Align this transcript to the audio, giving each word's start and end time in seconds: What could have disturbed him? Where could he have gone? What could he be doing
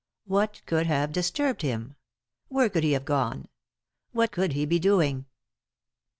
What 0.25 0.63
could 0.65 0.87
have 0.87 1.11
disturbed 1.11 1.61
him? 1.61 1.95
Where 2.47 2.69
could 2.69 2.83
he 2.83 2.93
have 2.93 3.05
gone? 3.05 3.49
What 4.13 4.31
could 4.31 4.53
he 4.53 4.65
be 4.65 4.79
doing 4.79 5.27